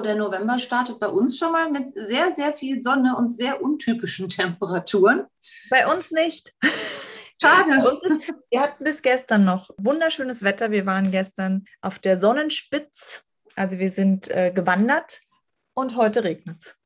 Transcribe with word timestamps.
Der 0.00 0.14
November 0.14 0.58
startet 0.58 0.98
bei 0.98 1.08
uns 1.08 1.38
schon 1.38 1.52
mal 1.52 1.70
mit 1.70 1.90
sehr, 1.90 2.34
sehr 2.34 2.54
viel 2.54 2.82
Sonne 2.82 3.14
und 3.16 3.30
sehr 3.30 3.62
untypischen 3.62 4.28
Temperaturen. 4.30 5.26
Bei 5.70 5.86
uns 5.86 6.10
nicht. 6.10 6.54
Schade. 7.42 7.98
Ist, 8.02 8.34
wir 8.50 8.60
hatten 8.60 8.84
bis 8.84 9.00
gestern 9.02 9.44
noch 9.44 9.70
wunderschönes 9.78 10.42
Wetter. 10.42 10.70
Wir 10.70 10.84
waren 10.84 11.10
gestern 11.10 11.64
auf 11.80 11.98
der 11.98 12.16
Sonnenspitz. 12.16 13.24
Also 13.56 13.78
wir 13.78 13.90
sind 13.90 14.30
äh, 14.30 14.52
gewandert 14.54 15.20
und 15.74 15.96
heute 15.96 16.24
regnet 16.24 16.58
es. 16.60 16.76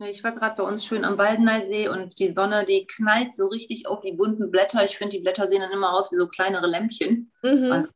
Ich 0.00 0.22
war 0.22 0.30
gerade 0.30 0.54
bei 0.54 0.62
uns 0.62 0.84
schön 0.86 1.04
am 1.04 1.18
Waldeneysee 1.18 1.88
und 1.88 2.20
die 2.20 2.32
Sonne, 2.32 2.64
die 2.64 2.86
knallt 2.86 3.34
so 3.34 3.48
richtig 3.48 3.88
auf 3.88 4.00
die 4.00 4.12
bunten 4.12 4.48
Blätter. 4.48 4.84
Ich 4.84 4.96
finde, 4.96 5.16
die 5.16 5.22
Blätter 5.22 5.48
sehen 5.48 5.60
dann 5.60 5.72
immer 5.72 5.92
aus 5.92 6.12
wie 6.12 6.16
so 6.16 6.28
kleinere 6.28 6.68
Lämpchen. 6.68 7.32
Mhm. 7.42 7.72
Also 7.72 7.88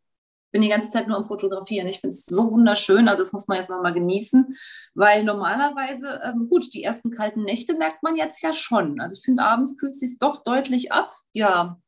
bin 0.53 0.63
die 0.63 0.69
ganze 0.69 0.91
Zeit 0.91 1.09
nur 1.09 1.17
am 1.17 1.25
Fotografieren. 1.25 1.89
Ich 1.89 2.01
finde 2.01 2.15
es 2.15 2.27
so 2.27 2.51
wunderschön, 2.53 3.09
also 3.09 3.23
das 3.23 3.33
muss 3.33 3.49
man 3.49 3.57
jetzt 3.57 3.71
nochmal 3.71 3.95
genießen, 3.95 4.57
weil 4.95 5.25
normalerweise, 5.25 6.21
ähm, 6.25 6.49
gut, 6.49 6.73
die 6.75 6.85
ersten 6.85 7.11
kalten 7.11 7.43
Nächte 7.43 7.75
merkt 7.75 8.03
man 8.03 8.17
jetzt 8.17 8.43
ja 8.43 8.53
schon. 8.53 9.01
Also 9.01 9.17
ich 9.19 9.25
finde, 9.25 9.43
abends 9.43 9.77
kühlt 9.79 9.93
es 9.93 10.01
sich 10.01 10.19
doch 10.19 10.45
deutlich 10.45 10.93
ab. 10.93 11.15
Ja, 11.33 11.81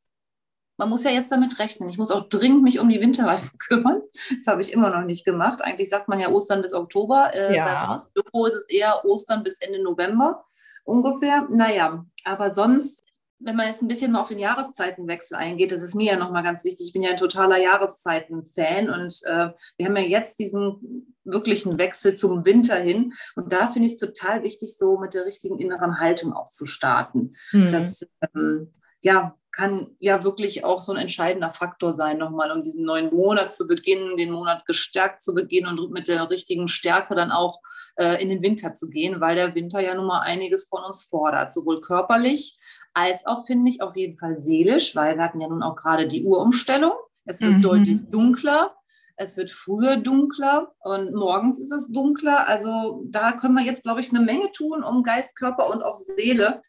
man 0.76 0.88
muss 0.88 1.04
ja 1.04 1.10
jetzt 1.10 1.30
damit 1.30 1.58
rechnen. 1.58 1.88
Ich 1.88 1.98
muss 1.98 2.10
auch 2.10 2.28
dringend 2.28 2.62
mich 2.62 2.80
um 2.80 2.88
die 2.88 3.00
Winterreifen 3.00 3.58
kümmern. 3.58 4.02
Das 4.36 4.46
habe 4.46 4.62
ich 4.62 4.72
immer 4.72 4.90
noch 4.90 5.04
nicht 5.04 5.24
gemacht. 5.24 5.62
Eigentlich 5.62 5.90
sagt 5.90 6.08
man 6.08 6.18
ja 6.18 6.30
Ostern 6.30 6.62
bis 6.62 6.72
Oktober. 6.72 7.30
Äh, 7.34 7.54
ja. 7.54 8.08
Bei 8.14 8.20
Loco 8.20 8.46
ist 8.46 8.54
es 8.54 8.68
eher 8.68 9.04
Ostern 9.04 9.42
bis 9.42 9.58
Ende 9.58 9.82
November 9.82 10.44
ungefähr. 10.84 11.46
Naja, 11.50 12.04
aber 12.24 12.54
sonst, 12.54 13.04
wenn 13.44 13.56
man 13.56 13.68
jetzt 13.68 13.82
ein 13.82 13.88
bisschen 13.88 14.12
mal 14.12 14.22
auf 14.22 14.28
den 14.28 14.38
Jahreszeitenwechsel 14.38 15.36
eingeht, 15.36 15.70
das 15.70 15.82
ist 15.82 15.94
mir 15.94 16.12
ja 16.12 16.18
nochmal 16.18 16.42
ganz 16.42 16.64
wichtig. 16.64 16.86
Ich 16.86 16.92
bin 16.92 17.02
ja 17.02 17.10
ein 17.10 17.16
totaler 17.16 17.58
Jahreszeiten-Fan 17.58 18.88
und 18.88 19.20
äh, 19.24 19.50
wir 19.76 19.86
haben 19.86 19.96
ja 19.96 20.02
jetzt 20.02 20.38
diesen 20.38 21.14
wirklichen 21.24 21.78
Wechsel 21.78 22.14
zum 22.14 22.44
Winter 22.44 22.76
hin. 22.76 23.12
Und 23.36 23.52
da 23.52 23.68
finde 23.68 23.88
ich 23.88 23.94
es 23.94 24.00
total 24.00 24.42
wichtig, 24.42 24.76
so 24.76 24.98
mit 24.98 25.14
der 25.14 25.26
richtigen 25.26 25.58
inneren 25.58 26.00
Haltung 26.00 26.32
auch 26.32 26.46
zu 26.46 26.66
starten. 26.66 27.32
Mhm. 27.52 27.70
Das, 27.70 28.06
ähm, 28.34 28.70
ja, 29.04 29.36
kann 29.52 29.94
ja 30.00 30.24
wirklich 30.24 30.64
auch 30.64 30.80
so 30.80 30.92
ein 30.92 30.98
entscheidender 30.98 31.50
Faktor 31.50 31.92
sein, 31.92 32.18
nochmal 32.18 32.50
um 32.50 32.62
diesen 32.62 32.84
neuen 32.84 33.14
Monat 33.14 33.52
zu 33.52 33.68
beginnen, 33.68 34.16
den 34.16 34.32
Monat 34.32 34.66
gestärkt 34.66 35.22
zu 35.22 35.32
beginnen 35.32 35.78
und 35.78 35.92
mit 35.92 36.08
der 36.08 36.28
richtigen 36.28 36.66
Stärke 36.66 37.14
dann 37.14 37.30
auch 37.30 37.60
äh, 37.96 38.20
in 38.20 38.30
den 38.30 38.42
Winter 38.42 38.72
zu 38.72 38.88
gehen, 38.88 39.20
weil 39.20 39.36
der 39.36 39.54
Winter 39.54 39.80
ja 39.80 39.94
nun 39.94 40.06
mal 40.06 40.20
einiges 40.20 40.64
von 40.64 40.82
uns 40.82 41.04
fordert, 41.04 41.52
sowohl 41.52 41.80
körperlich 41.80 42.58
als 42.94 43.26
auch, 43.26 43.46
finde 43.46 43.70
ich, 43.70 43.82
auf 43.82 43.94
jeden 43.94 44.16
Fall 44.16 44.34
seelisch, 44.34 44.96
weil 44.96 45.16
wir 45.16 45.24
hatten 45.24 45.40
ja 45.40 45.48
nun 45.48 45.62
auch 45.62 45.76
gerade 45.76 46.08
die 46.08 46.24
Uhrumstellung. 46.24 46.94
Es 47.24 47.40
wird 47.40 47.54
mhm. 47.54 47.62
deutlich 47.62 48.00
dunkler. 48.10 48.74
Es 49.16 49.36
wird 49.36 49.52
früher 49.52 49.96
dunkler 49.96 50.72
und 50.80 51.14
morgens 51.14 51.60
ist 51.60 51.70
es 51.70 51.92
dunkler. 51.92 52.48
Also 52.48 53.04
da 53.06 53.32
können 53.32 53.54
wir 53.54 53.64
jetzt, 53.64 53.84
glaube 53.84 54.00
ich, 54.00 54.10
eine 54.10 54.24
Menge 54.24 54.50
tun, 54.50 54.82
um 54.82 55.04
Geist, 55.04 55.36
Körper 55.36 55.68
und 55.70 55.82
auch 55.82 55.94
Seele 55.94 56.62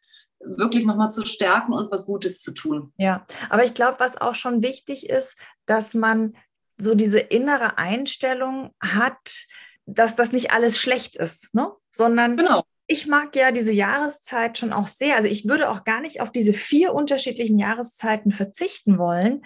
wirklich 0.45 0.85
nochmal 0.85 1.11
zu 1.11 1.25
stärken 1.25 1.73
und 1.73 1.91
was 1.91 2.05
Gutes 2.05 2.39
zu 2.39 2.51
tun. 2.51 2.93
Ja, 2.97 3.25
aber 3.49 3.63
ich 3.63 3.73
glaube, 3.73 3.99
was 3.99 4.19
auch 4.19 4.35
schon 4.35 4.63
wichtig 4.63 5.09
ist, 5.09 5.37
dass 5.65 5.93
man 5.93 6.35
so 6.77 6.95
diese 6.95 7.19
innere 7.19 7.77
Einstellung 7.77 8.71
hat, 8.79 9.47
dass 9.85 10.15
das 10.15 10.31
nicht 10.31 10.51
alles 10.51 10.79
schlecht 10.79 11.15
ist, 11.15 11.53
ne? 11.53 11.71
sondern 11.91 12.37
genau. 12.37 12.63
ich 12.87 13.07
mag 13.07 13.35
ja 13.35 13.51
diese 13.51 13.71
Jahreszeit 13.71 14.57
schon 14.57 14.73
auch 14.73 14.87
sehr. 14.87 15.15
Also 15.15 15.27
ich 15.27 15.47
würde 15.47 15.69
auch 15.69 15.83
gar 15.83 16.01
nicht 16.01 16.21
auf 16.21 16.31
diese 16.31 16.53
vier 16.53 16.93
unterschiedlichen 16.93 17.59
Jahreszeiten 17.59 18.31
verzichten 18.31 18.97
wollen, 18.97 19.45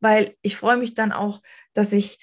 weil 0.00 0.36
ich 0.42 0.56
freue 0.56 0.76
mich 0.76 0.94
dann 0.94 1.12
auch, 1.12 1.42
dass 1.72 1.92
ich 1.92 2.18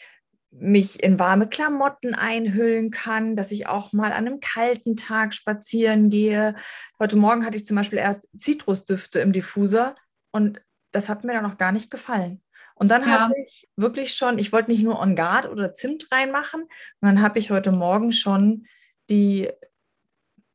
mich 0.59 1.03
in 1.03 1.19
warme 1.19 1.47
Klamotten 1.47 2.13
einhüllen 2.13 2.91
kann, 2.91 3.35
dass 3.35 3.51
ich 3.51 3.67
auch 3.67 3.93
mal 3.93 4.11
an 4.11 4.25
einem 4.25 4.39
kalten 4.39 4.95
Tag 4.95 5.33
spazieren 5.33 6.09
gehe. 6.09 6.55
Heute 6.99 7.17
Morgen 7.17 7.45
hatte 7.45 7.57
ich 7.57 7.65
zum 7.65 7.75
Beispiel 7.75 7.99
erst 7.99 8.27
Zitrusdüfte 8.37 9.19
im 9.19 9.33
Diffuser 9.33 9.95
und 10.31 10.61
das 10.91 11.09
hat 11.09 11.23
mir 11.23 11.33
dann 11.33 11.43
noch 11.43 11.57
gar 11.57 11.71
nicht 11.71 11.91
gefallen. 11.91 12.41
Und 12.75 12.89
dann 12.91 13.03
ja. 13.03 13.19
habe 13.21 13.33
ich 13.41 13.69
wirklich 13.75 14.15
schon, 14.15 14.37
ich 14.37 14.51
wollte 14.51 14.71
nicht 14.71 14.83
nur 14.83 14.99
On 14.99 15.15
Guard 15.15 15.47
oder 15.47 15.73
Zimt 15.73 16.07
reinmachen, 16.11 16.61
und 16.61 16.69
dann 17.01 17.21
habe 17.21 17.39
ich 17.39 17.51
heute 17.51 17.71
Morgen 17.71 18.11
schon 18.11 18.65
die, 19.09 19.49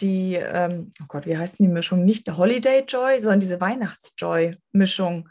die 0.01 0.35
ähm, 0.35 0.91
oh 1.03 1.07
Gott, 1.09 1.27
wie 1.27 1.37
heißt 1.37 1.59
denn 1.59 1.67
die 1.67 1.73
Mischung? 1.73 2.05
Nicht 2.05 2.31
Holiday 2.31 2.85
Joy, 2.87 3.21
sondern 3.21 3.41
diese 3.41 3.61
Weihnachtsjoy-Mischung 3.61 5.29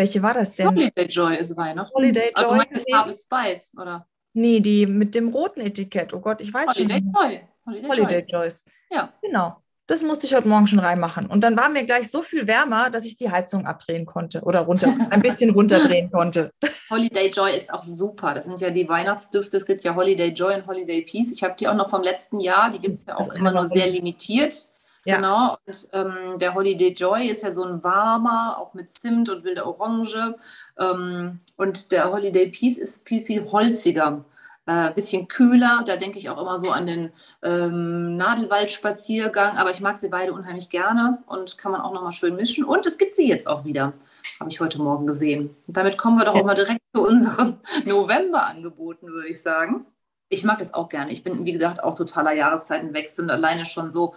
welche 0.00 0.22
war 0.22 0.32
das 0.32 0.54
denn? 0.54 0.68
Holiday 0.68 1.04
Joy 1.04 1.36
ist 1.36 1.56
Weihnachten. 1.56 1.94
Holiday 1.94 2.32
Joy. 2.36 2.58
Also 2.58 2.62
ist 2.70 2.86
Harvest 2.92 3.24
Spice, 3.24 3.74
oder? 3.78 4.06
Nee, 4.32 4.60
die 4.60 4.86
mit 4.86 5.14
dem 5.14 5.28
roten 5.28 5.60
Etikett. 5.60 6.14
Oh 6.14 6.20
Gott, 6.20 6.40
ich 6.40 6.52
weiß 6.52 6.70
Holiday 6.70 6.98
schon. 6.98 7.12
Joy. 7.12 7.40
Holiday, 7.66 7.88
Holiday 7.88 8.24
Joy. 8.26 8.44
Joys. 8.44 8.64
Ja. 8.90 9.12
Genau. 9.20 9.62
Das 9.86 10.02
musste 10.02 10.26
ich 10.26 10.34
heute 10.34 10.48
Morgen 10.48 10.68
schon 10.68 10.78
reinmachen. 10.78 11.26
Und 11.26 11.42
dann 11.42 11.56
war 11.56 11.68
mir 11.68 11.84
gleich 11.84 12.10
so 12.10 12.22
viel 12.22 12.46
wärmer, 12.46 12.90
dass 12.90 13.04
ich 13.04 13.16
die 13.16 13.30
Heizung 13.30 13.66
abdrehen 13.66 14.06
konnte 14.06 14.40
oder 14.42 14.60
runter, 14.60 14.86
ein 15.10 15.20
bisschen 15.20 15.50
runterdrehen 15.50 16.10
konnte. 16.10 16.50
Holiday 16.88 17.28
Joy 17.28 17.54
ist 17.54 17.74
auch 17.74 17.82
super. 17.82 18.32
Das 18.32 18.46
sind 18.46 18.60
ja 18.60 18.70
die 18.70 18.88
Weihnachtsdüfte. 18.88 19.56
Es 19.56 19.66
gibt 19.66 19.84
ja 19.84 19.94
Holiday 19.94 20.28
Joy 20.28 20.54
und 20.54 20.66
Holiday 20.66 21.02
Peace. 21.02 21.32
Ich 21.32 21.42
habe 21.42 21.56
die 21.58 21.68
auch 21.68 21.74
noch 21.74 21.90
vom 21.90 22.02
letzten 22.02 22.40
Jahr. 22.40 22.70
Die 22.70 22.78
gibt 22.78 22.94
es 22.94 23.04
ja 23.04 23.18
auch 23.18 23.34
immer 23.34 23.50
nur 23.50 23.66
sehr 23.66 23.88
limitiert. 23.88 24.70
Ja. 25.04 25.16
Genau, 25.16 25.56
und 25.66 25.88
ähm, 25.92 26.38
der 26.38 26.54
Holiday 26.54 26.92
Joy 26.92 27.26
ist 27.26 27.42
ja 27.42 27.52
so 27.52 27.64
ein 27.64 27.82
warmer, 27.82 28.56
auch 28.58 28.74
mit 28.74 28.90
Zimt 28.90 29.30
und 29.30 29.44
wilder 29.44 29.66
Orange. 29.66 30.34
Ähm, 30.78 31.38
und 31.56 31.92
der 31.92 32.10
Holiday 32.12 32.48
Peace 32.48 32.76
ist 32.76 33.08
viel, 33.08 33.22
viel 33.22 33.50
holziger, 33.50 34.24
äh, 34.66 34.90
bisschen 34.92 35.26
kühler. 35.28 35.82
Da 35.86 35.96
denke 35.96 36.18
ich 36.18 36.28
auch 36.28 36.38
immer 36.40 36.58
so 36.58 36.70
an 36.70 36.86
den 36.86 37.12
ähm, 37.42 38.16
Nadelwaldspaziergang. 38.16 39.56
Aber 39.56 39.70
ich 39.70 39.80
mag 39.80 39.96
sie 39.96 40.08
beide 40.08 40.34
unheimlich 40.34 40.68
gerne 40.68 41.22
und 41.26 41.56
kann 41.56 41.72
man 41.72 41.80
auch 41.80 41.94
nochmal 41.94 42.12
schön 42.12 42.36
mischen. 42.36 42.64
Und 42.64 42.84
es 42.84 42.98
gibt 42.98 43.16
sie 43.16 43.26
jetzt 43.28 43.48
auch 43.48 43.64
wieder, 43.64 43.94
habe 44.38 44.50
ich 44.50 44.60
heute 44.60 44.82
Morgen 44.82 45.06
gesehen. 45.06 45.56
Und 45.66 45.76
damit 45.78 45.96
kommen 45.96 46.18
wir 46.18 46.26
doch 46.26 46.34
auch 46.34 46.44
mal 46.44 46.54
direkt 46.54 46.82
zu 46.94 47.02
unseren 47.06 47.58
November-Angeboten, 47.86 49.06
würde 49.06 49.28
ich 49.28 49.40
sagen 49.40 49.86
ich 50.30 50.44
mag 50.44 50.58
das 50.58 50.72
auch 50.72 50.88
gerne. 50.88 51.10
Ich 51.10 51.24
bin, 51.24 51.44
wie 51.44 51.52
gesagt, 51.52 51.82
auch 51.82 51.94
totaler 51.96 52.32
Jahreszeitenwechsel 52.32 53.24
und 53.24 53.30
alleine 53.30 53.66
schon 53.66 53.90
so 53.90 54.14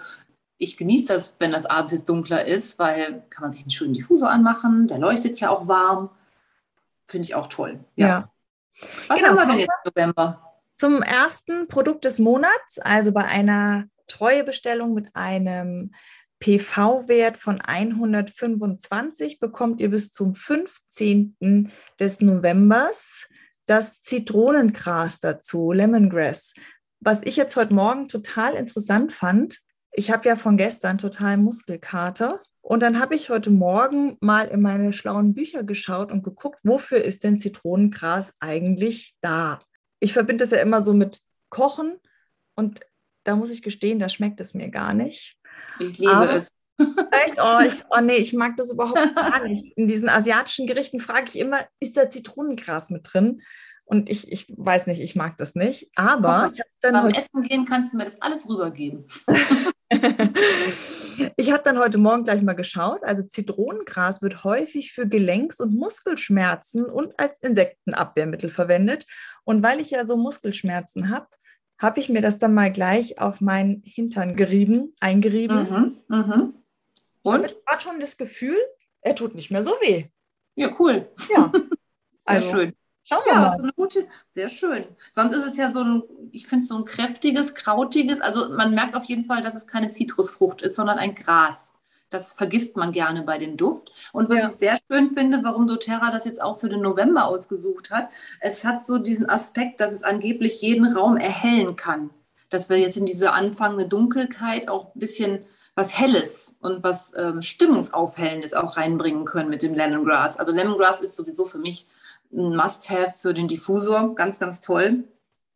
ich 0.57 0.77
genieße 0.77 1.07
das, 1.13 1.35
wenn 1.39 1.51
das 1.51 1.65
abends 1.65 1.91
jetzt 1.91 2.09
dunkler 2.09 2.45
ist, 2.45 2.79
weil 2.79 3.23
kann 3.29 3.43
man 3.43 3.51
sich 3.51 3.63
einen 3.63 3.71
schönen 3.71 3.93
Diffusor 3.93 4.29
anmachen, 4.29 4.87
der 4.87 4.99
leuchtet 4.99 5.39
ja 5.39 5.49
auch 5.49 5.67
warm. 5.67 6.09
Finde 7.07 7.25
ich 7.25 7.35
auch 7.35 7.47
toll. 7.47 7.83
Ja. 7.95 8.07
ja. 8.07 8.31
Was 9.07 9.19
genau. 9.19 9.31
haben 9.31 9.37
wir 9.37 9.45
denn 9.47 9.59
jetzt 9.59 9.69
im 9.83 9.91
November? 9.95 10.53
Zum 10.75 11.01
ersten 11.01 11.67
Produkt 11.67 12.05
des 12.05 12.19
Monats, 12.19 12.79
also 12.79 13.11
bei 13.11 13.25
einer 13.25 13.85
Treuebestellung 14.07 14.93
mit 14.93 15.15
einem 15.15 15.91
PV-Wert 16.39 17.37
von 17.37 17.61
125 17.61 19.39
bekommt 19.39 19.79
ihr 19.79 19.89
bis 19.89 20.11
zum 20.11 20.35
15. 20.35 21.71
des 21.99 22.19
Novembers 22.19 23.27
das 23.65 24.01
Zitronengras 24.01 25.19
dazu, 25.19 25.71
Lemongrass. 25.71 26.53
Was 26.99 27.21
ich 27.23 27.37
jetzt 27.37 27.55
heute 27.55 27.73
Morgen 27.73 28.07
total 28.07 28.55
interessant 28.55 29.13
fand, 29.13 29.59
ich 29.93 30.11
habe 30.11 30.27
ja 30.27 30.35
von 30.35 30.57
gestern 30.57 30.97
total 30.97 31.37
Muskelkater. 31.37 32.41
Und 32.61 32.81
dann 32.81 32.99
habe 32.99 33.13
ich 33.15 33.29
heute 33.29 33.49
Morgen 33.49 34.17
mal 34.21 34.47
in 34.47 34.61
meine 34.61 34.93
schlauen 34.93 35.33
Bücher 35.33 35.63
geschaut 35.63 36.11
und 36.11 36.23
geguckt, 36.23 36.59
wofür 36.63 37.03
ist 37.03 37.23
denn 37.23 37.37
Zitronengras 37.37 38.33
eigentlich 38.39 39.15
da? 39.21 39.61
Ich 39.99 40.13
verbinde 40.13 40.45
es 40.45 40.51
ja 40.51 40.59
immer 40.59 40.81
so 40.81 40.93
mit 40.93 41.19
Kochen 41.49 41.97
und 42.55 42.81
da 43.25 43.35
muss 43.35 43.51
ich 43.51 43.61
gestehen, 43.61 43.99
da 43.99 44.09
schmeckt 44.09 44.39
es 44.39 44.53
mir 44.53 44.69
gar 44.69 44.93
nicht. 44.93 45.37
Ich 45.79 45.97
liebe 45.97 46.11
Aber 46.11 46.35
es. 46.35 46.53
Echt? 46.79 47.35
Oh, 47.37 47.59
ich, 47.65 47.83
oh 47.89 48.01
nee, 48.01 48.15
ich 48.15 48.33
mag 48.33 48.55
das 48.57 48.71
überhaupt 48.71 49.15
gar 49.15 49.45
nicht. 49.45 49.65
In 49.75 49.87
diesen 49.87 50.09
asiatischen 50.09 50.65
Gerichten 50.65 50.99
frage 50.99 51.25
ich 51.27 51.39
immer, 51.39 51.59
ist 51.79 51.97
da 51.97 52.09
Zitronengras 52.09 52.89
mit 52.89 53.09
drin? 53.11 53.41
Und 53.85 54.09
ich, 54.09 54.31
ich 54.31 54.47
weiß 54.55 54.87
nicht, 54.87 55.01
ich 55.01 55.15
mag 55.15 55.37
das 55.37 55.55
nicht. 55.55 55.89
Aber 55.95 56.51
Komm, 56.81 56.93
beim 56.93 57.07
Essen 57.09 57.43
gehen 57.43 57.65
kannst 57.65 57.93
du 57.93 57.97
mir 57.97 58.05
das 58.05 58.21
alles 58.21 58.49
rübergeben. 58.49 59.05
ich 61.37 61.51
habe 61.51 61.63
dann 61.63 61.77
heute 61.79 61.97
Morgen 61.97 62.23
gleich 62.23 62.41
mal 62.41 62.53
geschaut. 62.53 63.03
Also 63.03 63.23
Zitronengras 63.23 64.21
wird 64.21 64.43
häufig 64.43 64.93
für 64.93 65.07
Gelenks- 65.07 65.59
und 65.59 65.73
Muskelschmerzen 65.73 66.85
und 66.85 67.19
als 67.19 67.39
Insektenabwehrmittel 67.39 68.49
verwendet. 68.49 69.05
Und 69.43 69.63
weil 69.63 69.79
ich 69.79 69.91
ja 69.91 70.05
so 70.05 70.17
Muskelschmerzen 70.17 71.09
habe, 71.09 71.27
habe 71.79 71.99
ich 71.99 72.09
mir 72.09 72.21
das 72.21 72.37
dann 72.37 72.53
mal 72.53 72.71
gleich 72.71 73.19
auf 73.19 73.41
meinen 73.41 73.81
Hintern 73.85 74.35
gerieben, 74.35 74.95
eingerieben. 74.99 75.97
Mhm, 76.07 76.15
mh. 76.15 76.53
Und? 77.23 77.45
Ich 77.45 77.55
habe 77.67 77.81
schon 77.81 77.99
das 77.99 78.17
Gefühl, 78.17 78.57
er 79.01 79.15
tut 79.15 79.35
nicht 79.35 79.51
mehr 79.51 79.63
so 79.63 79.71
weh. 79.81 80.05
Ja, 80.55 80.69
cool. 80.79 81.09
Ja. 81.29 81.51
Also, 82.25 82.45
sehr 82.45 82.55
schön. 82.55 82.73
Schauen 83.03 83.21
wir 83.25 83.33
ja, 83.33 83.39
mal. 83.39 83.51
So 83.51 83.63
eine 83.63 83.73
gute, 83.73 84.07
sehr 84.29 84.49
schön. 84.49 84.85
Sonst 85.11 85.33
ist 85.33 85.45
es 85.45 85.57
ja 85.57 85.69
so 85.69 85.81
ein, 85.83 86.03
ich 86.31 86.47
finde 86.47 86.63
es 86.63 86.69
so 86.69 86.77
ein 86.77 86.85
kräftiges, 86.85 87.53
krautiges, 87.53 88.21
also 88.21 88.49
man 88.53 88.73
merkt 88.73 88.95
auf 88.95 89.03
jeden 89.05 89.25
Fall, 89.25 89.41
dass 89.41 89.55
es 89.55 89.67
keine 89.67 89.89
Zitrusfrucht 89.89 90.61
ist, 90.61 90.75
sondern 90.75 90.97
ein 90.97 91.15
Gras. 91.15 91.73
Das 92.09 92.33
vergisst 92.33 92.77
man 92.77 92.91
gerne 92.91 93.23
bei 93.23 93.37
dem 93.37 93.57
Duft. 93.57 94.09
Und 94.13 94.29
was 94.29 94.37
ja. 94.37 94.47
ich 94.47 94.53
sehr 94.53 94.79
schön 94.89 95.09
finde, 95.09 95.43
warum 95.43 95.67
doTERRA 95.67 96.11
das 96.11 96.25
jetzt 96.25 96.41
auch 96.41 96.59
für 96.59 96.69
den 96.69 96.81
November 96.81 97.25
ausgesucht 97.25 97.89
hat, 97.89 98.09
es 98.39 98.63
hat 98.63 98.81
so 98.81 98.99
diesen 98.99 99.29
Aspekt, 99.29 99.81
dass 99.81 99.91
es 99.91 100.03
angeblich 100.03 100.61
jeden 100.61 100.85
Raum 100.85 101.17
erhellen 101.17 101.75
kann. 101.75 102.11
Dass 102.49 102.69
wir 102.69 102.77
jetzt 102.77 102.97
in 102.97 103.07
diese 103.07 103.33
anfangende 103.33 103.87
Dunkelheit 103.87 104.69
auch 104.69 104.93
ein 104.93 104.99
bisschen 104.99 105.45
was 105.75 105.97
Helles 105.97 106.57
und 106.61 106.83
was 106.83 107.13
ähm, 107.17 107.41
Stimmungsaufhellendes 107.41 108.53
auch 108.53 108.77
reinbringen 108.77 109.25
können 109.25 109.49
mit 109.49 109.63
dem 109.63 109.73
Lemongrass. 109.73 110.37
Also 110.37 110.51
Lemongrass 110.51 111.01
ist 111.01 111.15
sowieso 111.15 111.45
für 111.45 111.57
mich 111.57 111.87
ein 112.33 112.55
Must-Have 112.55 113.11
für 113.11 113.33
den 113.33 113.47
Diffusor. 113.47 114.15
Ganz, 114.15 114.39
ganz 114.39 114.61
toll. 114.61 115.05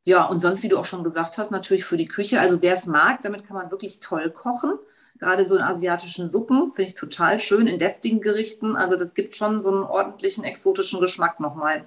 Ja, 0.06 0.26
und 0.26 0.40
sonst, 0.40 0.64
wie 0.64 0.70
du 0.70 0.78
auch 0.78 0.86
schon 0.86 1.04
gesagt 1.04 1.38
hast, 1.38 1.52
natürlich 1.52 1.84
für 1.84 1.98
die 1.98 2.08
Küche. 2.08 2.40
Also 2.40 2.62
wer 2.62 2.74
es 2.74 2.86
mag, 2.86 3.22
damit 3.22 3.46
kann 3.46 3.58
man 3.58 3.72
wirklich 3.72 4.00
toll 4.00 4.32
kochen. 4.32 4.72
Gerade 5.20 5.46
so 5.46 5.56
in 5.56 5.62
asiatischen 5.62 6.30
Suppen 6.30 6.68
finde 6.68 6.90
ich 6.90 6.96
total 6.96 7.40
schön, 7.40 7.68
in 7.68 7.80
deftigen 7.80 8.22
Gerichten. 8.22 8.76
Also 8.76 8.96
das 8.96 9.16
gibt 9.16 9.36
schon 9.36 9.60
so 9.60 9.70
einen 9.70 9.84
ordentlichen 9.84 10.44
exotischen 10.44 11.02
Geschmack 11.02 11.40
nochmal. 11.40 11.86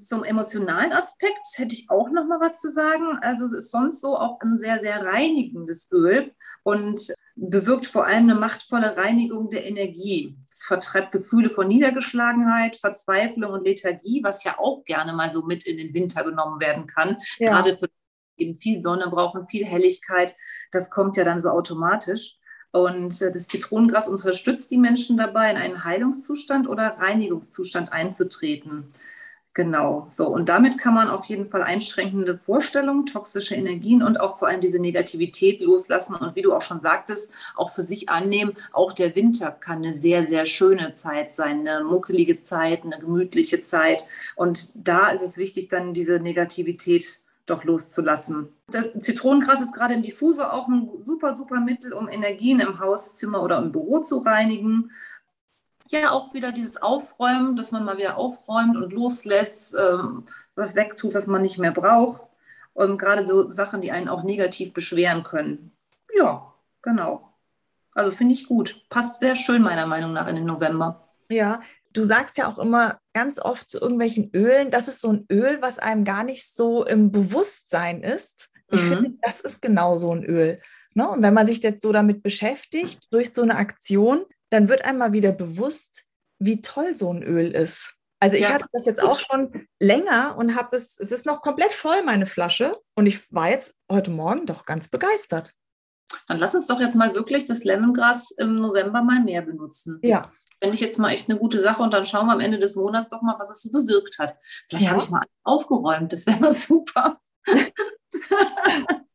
Zum 0.00 0.24
emotionalen 0.24 0.92
Aspekt 0.92 1.46
hätte 1.56 1.74
ich 1.74 1.90
auch 1.90 2.10
noch 2.10 2.26
mal 2.26 2.40
was 2.40 2.60
zu 2.60 2.70
sagen. 2.70 3.18
Also 3.20 3.44
es 3.44 3.52
ist 3.52 3.70
sonst 3.70 4.00
so 4.00 4.16
auch 4.16 4.40
ein 4.40 4.58
sehr, 4.58 4.80
sehr 4.80 5.04
reinigendes 5.04 5.90
Öl 5.92 6.32
und 6.62 7.12
bewirkt 7.40 7.86
vor 7.86 8.06
allem 8.06 8.24
eine 8.24 8.34
machtvolle 8.34 8.96
Reinigung 8.96 9.48
der 9.48 9.64
Energie. 9.64 10.36
Es 10.48 10.64
vertreibt 10.64 11.12
Gefühle 11.12 11.48
von 11.48 11.68
Niedergeschlagenheit, 11.68 12.76
Verzweiflung 12.76 13.52
und 13.52 13.64
Lethargie, 13.64 14.22
was 14.24 14.42
ja 14.42 14.58
auch 14.58 14.84
gerne 14.84 15.12
mal 15.12 15.32
so 15.32 15.42
mit 15.42 15.66
in 15.66 15.76
den 15.76 15.94
Winter 15.94 16.24
genommen 16.24 16.60
werden 16.60 16.86
kann. 16.86 17.16
Ja. 17.38 17.52
Gerade 17.52 17.76
für 17.76 17.88
eben 18.36 18.54
viel 18.54 18.80
Sonne 18.80 19.08
brauchen, 19.08 19.44
viel 19.44 19.64
Helligkeit. 19.64 20.34
Das 20.72 20.90
kommt 20.90 21.16
ja 21.16 21.24
dann 21.24 21.40
so 21.40 21.50
automatisch. 21.50 22.36
Und 22.70 23.20
äh, 23.22 23.32
das 23.32 23.48
Zitronengras 23.48 24.08
unterstützt 24.08 24.70
die 24.70 24.78
Menschen 24.78 25.16
dabei, 25.16 25.50
in 25.50 25.56
einen 25.56 25.84
Heilungszustand 25.84 26.68
oder 26.68 26.98
Reinigungszustand 26.98 27.92
einzutreten. 27.92 28.92
Genau, 29.58 30.04
so. 30.06 30.28
Und 30.28 30.48
damit 30.48 30.78
kann 30.78 30.94
man 30.94 31.08
auf 31.08 31.24
jeden 31.24 31.44
Fall 31.44 31.64
einschränkende 31.64 32.36
Vorstellungen, 32.36 33.06
toxische 33.06 33.56
Energien 33.56 34.04
und 34.04 34.20
auch 34.20 34.38
vor 34.38 34.46
allem 34.46 34.60
diese 34.60 34.80
Negativität 34.80 35.60
loslassen. 35.62 36.14
Und 36.14 36.36
wie 36.36 36.42
du 36.42 36.54
auch 36.54 36.62
schon 36.62 36.80
sagtest, 36.80 37.32
auch 37.56 37.70
für 37.72 37.82
sich 37.82 38.08
annehmen, 38.08 38.52
auch 38.70 38.92
der 38.92 39.16
Winter 39.16 39.50
kann 39.50 39.78
eine 39.78 39.92
sehr, 39.92 40.24
sehr 40.24 40.46
schöne 40.46 40.94
Zeit 40.94 41.34
sein, 41.34 41.66
eine 41.66 41.82
muckelige 41.82 42.40
Zeit, 42.40 42.84
eine 42.84 43.00
gemütliche 43.00 43.60
Zeit. 43.60 44.06
Und 44.36 44.70
da 44.76 45.08
ist 45.08 45.22
es 45.22 45.38
wichtig, 45.38 45.66
dann 45.66 45.92
diese 45.92 46.20
Negativität 46.20 47.18
doch 47.46 47.64
loszulassen. 47.64 48.50
Das 48.68 48.92
Zitronengras 48.96 49.60
ist 49.60 49.74
gerade 49.74 49.94
im 49.94 50.02
Diffusor 50.02 50.52
auch 50.52 50.68
ein 50.68 50.88
super, 51.00 51.34
super 51.34 51.58
Mittel, 51.58 51.94
um 51.94 52.08
Energien 52.08 52.60
im 52.60 52.78
Hauszimmer 52.78 53.42
oder 53.42 53.58
im 53.58 53.72
Büro 53.72 53.98
zu 53.98 54.18
reinigen 54.18 54.92
ja 55.92 56.10
auch 56.10 56.34
wieder 56.34 56.52
dieses 56.52 56.80
Aufräumen, 56.80 57.56
dass 57.56 57.72
man 57.72 57.84
mal 57.84 57.98
wieder 57.98 58.18
aufräumt 58.18 58.76
und 58.76 58.92
loslässt, 58.92 59.74
ähm, 59.74 60.24
was 60.54 60.76
wegtut, 60.76 61.14
was 61.14 61.26
man 61.26 61.42
nicht 61.42 61.58
mehr 61.58 61.72
braucht. 61.72 62.26
Und 62.74 62.98
gerade 62.98 63.26
so 63.26 63.48
Sachen, 63.48 63.80
die 63.80 63.90
einen 63.90 64.08
auch 64.08 64.22
negativ 64.22 64.72
beschweren 64.72 65.22
können. 65.22 65.72
Ja, 66.16 66.52
genau. 66.82 67.32
Also 67.92 68.14
finde 68.14 68.34
ich 68.34 68.46
gut. 68.46 68.82
Passt 68.88 69.20
sehr 69.20 69.34
schön 69.34 69.62
meiner 69.62 69.86
Meinung 69.86 70.12
nach 70.12 70.28
in 70.28 70.36
den 70.36 70.44
November. 70.46 71.08
Ja, 71.28 71.60
du 71.92 72.02
sagst 72.04 72.38
ja 72.38 72.46
auch 72.46 72.58
immer 72.58 72.98
ganz 73.12 73.38
oft 73.38 73.68
zu 73.68 73.80
irgendwelchen 73.80 74.30
Ölen, 74.32 74.70
das 74.70 74.88
ist 74.88 75.00
so 75.00 75.12
ein 75.12 75.26
Öl, 75.30 75.60
was 75.60 75.78
einem 75.78 76.04
gar 76.04 76.24
nicht 76.24 76.46
so 76.54 76.84
im 76.84 77.10
Bewusstsein 77.10 78.02
ist. 78.02 78.50
Ich 78.70 78.80
mhm. 78.82 78.88
finde, 78.88 79.18
das 79.22 79.40
ist 79.40 79.60
genau 79.60 79.96
so 79.96 80.14
ein 80.14 80.24
Öl. 80.24 80.60
Ne? 80.94 81.08
Und 81.08 81.22
wenn 81.22 81.34
man 81.34 81.46
sich 81.46 81.62
jetzt 81.62 81.82
so 81.82 81.92
damit 81.92 82.22
beschäftigt, 82.22 83.06
durch 83.10 83.32
so 83.32 83.42
eine 83.42 83.56
Aktion, 83.56 84.24
dann 84.50 84.68
wird 84.68 84.84
einmal 84.84 85.12
wieder 85.12 85.32
bewusst, 85.32 86.04
wie 86.38 86.60
toll 86.60 86.96
so 86.96 87.12
ein 87.12 87.22
Öl 87.22 87.52
ist. 87.52 87.94
Also 88.20 88.36
ich 88.36 88.42
ja. 88.42 88.54
hatte 88.54 88.66
das 88.72 88.86
jetzt 88.86 89.02
auch 89.02 89.18
schon 89.18 89.68
länger 89.78 90.36
und 90.36 90.56
habe 90.56 90.76
es, 90.76 90.98
es 90.98 91.12
ist 91.12 91.26
noch 91.26 91.40
komplett 91.40 91.72
voll, 91.72 92.02
meine 92.02 92.26
Flasche. 92.26 92.78
Und 92.94 93.06
ich 93.06 93.32
war 93.32 93.48
jetzt 93.48 93.74
heute 93.90 94.10
Morgen 94.10 94.44
doch 94.46 94.64
ganz 94.64 94.88
begeistert. 94.88 95.54
Dann 96.26 96.38
lass 96.38 96.54
uns 96.54 96.66
doch 96.66 96.80
jetzt 96.80 96.96
mal 96.96 97.14
wirklich 97.14 97.44
das 97.44 97.64
Lemongras 97.64 98.32
im 98.32 98.56
November 98.56 99.02
mal 99.02 99.22
mehr 99.22 99.42
benutzen. 99.42 100.00
Ja. 100.02 100.32
Finde 100.60 100.74
ich 100.74 100.80
jetzt 100.80 100.98
mal 100.98 101.10
echt 101.10 101.30
eine 101.30 101.38
gute 101.38 101.60
Sache 101.60 101.82
und 101.82 101.94
dann 101.94 102.06
schauen 102.06 102.26
wir 102.26 102.32
am 102.32 102.40
Ende 102.40 102.58
des 102.58 102.74
Monats 102.74 103.08
doch 103.08 103.22
mal, 103.22 103.36
was 103.38 103.50
es 103.50 103.62
so 103.62 103.70
bewirkt 103.70 104.18
hat. 104.18 104.34
Vielleicht 104.68 104.86
ja. 104.86 104.90
habe 104.90 105.02
ich 105.02 105.10
mal 105.10 105.22
aufgeräumt, 105.44 106.12
das 106.12 106.26
wäre 106.26 106.40
mal 106.40 106.52
super. 106.52 107.20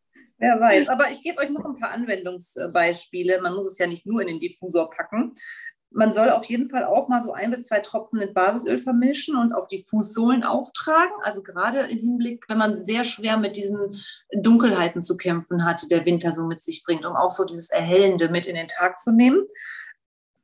Wer 0.43 0.59
weiß. 0.59 0.89
Aber 0.89 1.05
ich 1.09 1.23
gebe 1.23 1.41
euch 1.41 1.49
noch 1.49 1.63
ein 1.63 1.77
paar 1.77 1.91
Anwendungsbeispiele. 1.91 3.41
Man 3.41 3.53
muss 3.53 3.65
es 3.65 3.77
ja 3.77 3.87
nicht 3.87 4.05
nur 4.05 4.19
in 4.19 4.27
den 4.27 4.39
Diffusor 4.41 4.89
packen. 4.89 5.33
Man 5.89 6.11
soll 6.11 6.31
auf 6.31 6.43
jeden 6.45 6.67
Fall 6.67 6.83
auch 6.83 7.07
mal 7.07 7.21
so 7.21 7.31
ein 7.31 7.51
bis 7.51 7.67
zwei 7.67 7.79
Tropfen 7.79 8.19
mit 8.19 8.33
Basisöl 8.33 8.77
vermischen 8.77 9.37
und 9.37 9.53
auf 9.53 9.69
die 9.69 9.83
Fußsohlen 9.83 10.43
auftragen. 10.43 11.13
Also 11.21 11.43
gerade 11.43 11.79
im 11.79 11.99
Hinblick, 11.99 12.43
wenn 12.49 12.57
man 12.57 12.75
sehr 12.75 13.05
schwer 13.05 13.37
mit 13.37 13.55
diesen 13.55 13.95
Dunkelheiten 14.35 15.01
zu 15.01 15.15
kämpfen 15.15 15.63
hat, 15.63 15.83
die 15.83 15.87
der 15.87 16.05
Winter 16.05 16.33
so 16.33 16.45
mit 16.45 16.61
sich 16.61 16.83
bringt, 16.83 17.05
um 17.05 17.15
auch 17.15 17.31
so 17.31 17.45
dieses 17.45 17.69
Erhellende 17.69 18.27
mit 18.27 18.45
in 18.45 18.55
den 18.55 18.67
Tag 18.67 18.99
zu 18.99 19.13
nehmen. 19.13 19.45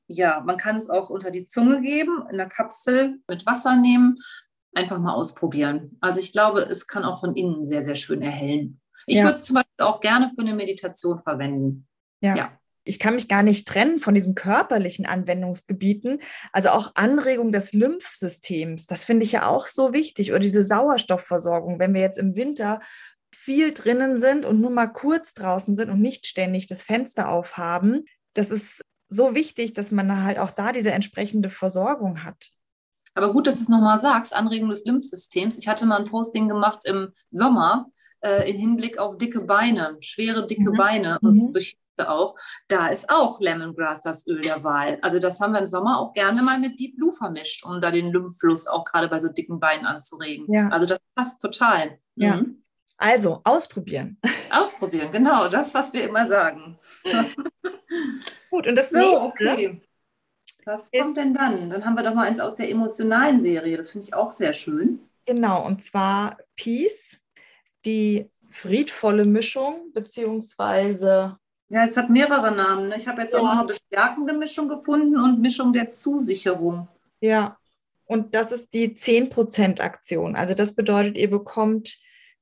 Ja, 0.08 0.42
man 0.46 0.56
kann 0.56 0.78
es 0.78 0.90
auch 0.90 1.10
unter 1.10 1.30
die 1.30 1.44
Zunge 1.44 1.82
geben, 1.82 2.24
in 2.32 2.38
der 2.38 2.48
Kapsel 2.48 3.20
mit 3.28 3.46
Wasser 3.46 3.76
nehmen. 3.76 4.16
Einfach 4.74 5.00
mal 5.00 5.14
ausprobieren. 5.14 5.98
Also 6.00 6.22
ich 6.22 6.32
glaube, 6.32 6.62
es 6.62 6.88
kann 6.88 7.04
auch 7.04 7.20
von 7.20 7.36
innen 7.36 7.66
sehr, 7.66 7.84
sehr 7.84 7.98
schön 7.98 8.22
erhellen. 8.22 8.80
Ich 9.10 9.18
ja. 9.18 9.24
würde 9.24 9.38
es 9.38 9.44
zum 9.44 9.56
Beispiel 9.56 9.86
auch 9.86 10.00
gerne 10.00 10.30
für 10.30 10.42
eine 10.42 10.54
Meditation 10.54 11.20
verwenden. 11.20 11.88
ja. 12.22 12.36
ja 12.36 12.60
ich 12.90 12.98
kann 12.98 13.14
mich 13.14 13.28
gar 13.28 13.44
nicht 13.44 13.68
trennen 13.68 14.00
von 14.00 14.16
diesen 14.16 14.34
körperlichen 14.34 15.06
Anwendungsgebieten. 15.06 16.22
Also 16.52 16.70
auch 16.70 16.96
Anregung 16.96 17.52
des 17.52 17.72
Lymphsystems, 17.74 18.88
das 18.88 19.04
finde 19.04 19.26
ich 19.26 19.32
ja 19.32 19.48
auch 19.48 19.68
so 19.68 19.94
wichtig. 19.94 20.32
Oder 20.32 20.40
diese 20.40 20.64
Sauerstoffversorgung, 20.64 21.78
wenn 21.78 21.94
wir 21.94 22.02
jetzt 22.02 22.18
im 22.18 22.36
Winter 22.36 22.80
viel 23.32 23.74
drinnen 23.74 24.18
sind 24.18 24.44
und 24.44 24.60
nur 24.60 24.72
mal 24.72 24.88
kurz 24.88 25.36
draußen 25.36 25.76
sind 25.76 25.92
und 25.92 26.02
nicht 26.02 26.26
ständig 26.26 26.66
das 26.66 26.82
Fenster 26.82 27.30
aufhaben, 27.30 28.06
das 28.34 28.50
ist 28.50 28.82
so 29.08 29.36
wichtig, 29.36 29.74
dass 29.74 29.92
man 29.92 30.24
halt 30.24 30.40
auch 30.40 30.52
da 30.52 30.72
diese 30.72 30.92
entsprechende 30.92 31.52
Versorgung 31.52 32.24
hat. 32.24 32.50
Aber 33.14 33.34
gut, 33.34 33.46
dass 33.46 33.58
du 33.58 33.64
es 33.64 33.70
nochmal 33.70 34.00
sagst, 34.00 34.34
Anregung 34.34 34.70
des 34.70 34.86
Lymphsystems. 34.86 35.58
Ich 35.60 35.68
hatte 35.68 35.86
mal 35.86 36.00
ein 36.00 36.10
Posting 36.10 36.48
gemacht 36.48 36.80
im 36.86 37.14
Sommer 37.28 37.92
äh, 38.22 38.50
in 38.50 38.58
Hinblick 38.58 38.98
auf 38.98 39.18
dicke 39.18 39.42
Beine, 39.42 39.98
schwere, 40.02 40.46
dicke 40.46 40.72
mhm. 40.72 40.78
Beine 40.78 41.20
und 41.22 41.54
durch 41.54 41.78
auch, 42.08 42.36
da 42.68 42.88
ist 42.88 43.10
auch 43.10 43.40
Lemongrass 43.40 44.02
das 44.02 44.26
Öl 44.28 44.42
der 44.42 44.64
Wahl. 44.64 45.00
Also 45.02 45.20
das 45.20 45.40
haben 45.40 45.54
wir 45.54 45.60
im 45.60 45.68
Sommer 45.68 46.00
auch 46.00 46.14
gerne 46.14 46.42
mal 46.42 46.60
mit 46.60 46.80
Deep 46.80 46.96
Blue 46.96 47.12
vermischt, 47.12 47.66
um 47.66 47.82
da 47.82 47.92
den 47.92 48.12
Lymphfluss 48.12 48.68
auch 48.68 48.86
gerade 48.86 49.08
bei 49.10 49.20
so 49.20 49.28
dicken 49.30 49.60
Beinen 49.60 49.86
anzuregen. 49.86 50.52
Ja. 50.54 50.70
Also 50.70 50.86
das 50.86 51.00
passt 51.16 51.42
total. 51.42 52.00
Ja. 52.16 52.38
Mhm. 52.38 52.64
Also 52.98 53.42
ausprobieren. 53.46 54.18
Ausprobieren, 54.52 55.12
genau, 55.12 55.48
das, 55.48 55.74
was 55.74 55.94
wir 55.94 56.04
immer 56.10 56.28
sagen. 56.28 56.78
Gut, 58.50 58.68
und 58.68 58.76
das 58.76 58.90
so, 58.90 59.00
nächste, 59.00 59.22
okay. 59.22 59.82
Was 60.66 60.92
kommt 60.92 61.16
denn 61.16 61.34
dann? 61.34 61.70
Dann 61.70 61.86
haben 61.86 61.96
wir 61.96 62.04
doch 62.04 62.14
mal 62.14 62.28
eins 62.28 62.40
aus 62.40 62.56
der 62.56 62.70
emotionalen 62.70 63.42
Serie. 63.42 63.78
Das 63.78 63.92
finde 63.92 64.08
ich 64.08 64.14
auch 64.14 64.30
sehr 64.30 64.54
schön. 64.54 65.00
Genau, 65.26 65.66
und 65.66 65.82
zwar 65.82 66.38
Peace 66.58 67.20
die 67.86 68.30
friedvolle 68.50 69.26
Mischung, 69.26 69.92
beziehungsweise. 69.94 71.38
Ja, 71.70 71.84
es 71.84 71.98
hat 71.98 72.10
mehrere 72.10 72.52
Namen. 72.52 72.90
Ne? 72.90 72.98
Ich 72.98 73.08
habe 73.08 73.22
jetzt 73.22 73.34
ja. 73.34 73.40
auch 73.40 73.44
noch 73.44 73.52
eine 73.52 73.68
bestärkende 73.68 74.34
Mischung 74.34 74.68
gefunden 74.68 75.20
und 75.20 75.40
Mischung 75.40 75.72
der 75.72 75.90
Zusicherung. 75.90 76.88
Ja, 77.22 77.58
und 78.06 78.34
das 78.34 78.52
ist 78.52 78.74
die 78.74 78.96
10%-Aktion. 78.96 80.36
Also 80.36 80.56
das 80.56 80.74
bedeutet, 80.74 81.16
ihr 81.16 81.30
bekommt 81.30 82.00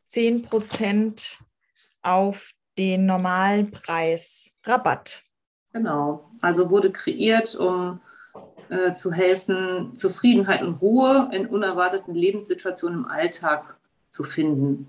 10% 0.10 1.40
auf 2.02 2.54
den 2.78 3.06
normalen 3.06 3.72
Preis 3.72 4.50
Rabatt. 4.64 5.24
Genau. 5.74 6.32
Also 6.42 6.70
wurde 6.70 6.92
kreiert, 6.92 7.54
um 7.56 8.00
äh, 8.70 8.94
zu 8.94 9.12
helfen, 9.12 9.94
Zufriedenheit 9.94 10.62
und 10.62 10.76
Ruhe 10.76 11.30
in 11.34 11.48
unerwarteten 11.48 12.16
Lebenssituationen 12.16 13.00
im 13.00 13.06
Alltag 13.06 13.78
zu 14.10 14.24
finden. 14.24 14.88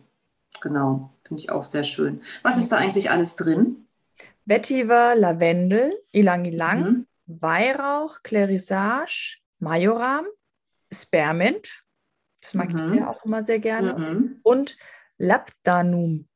Genau, 0.60 1.12
finde 1.22 1.42
ich 1.42 1.50
auch 1.50 1.62
sehr 1.62 1.84
schön. 1.84 2.22
Was 2.42 2.58
ist 2.58 2.72
da 2.72 2.76
eigentlich 2.76 3.10
alles 3.10 3.36
drin? 3.36 3.86
Vetiver, 4.44 5.14
Lavendel, 5.14 5.96
Ilang 6.10 6.44
Ilang, 6.44 6.80
mhm. 6.80 7.06
Weihrauch, 7.26 8.22
Clarissage, 8.22 9.38
Majoram, 9.58 10.26
Spearmint, 10.92 11.84
das 12.40 12.54
mag 12.54 12.72
mhm. 12.72 12.92
ich 12.94 13.00
ja 13.00 13.10
auch 13.10 13.24
immer 13.24 13.44
sehr 13.44 13.58
gerne, 13.58 13.94
mhm. 13.94 14.40
und 14.42 14.76
Labdanum. 15.18 16.28